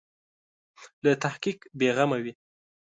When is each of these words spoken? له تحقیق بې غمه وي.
له 1.03 1.11
تحقیق 1.23 1.59
بې 1.79 1.89
غمه 1.95 2.17
وي. 2.23 2.33